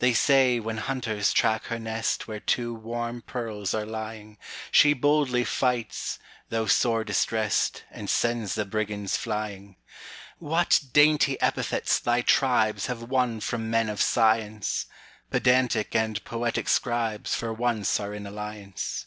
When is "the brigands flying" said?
8.56-9.76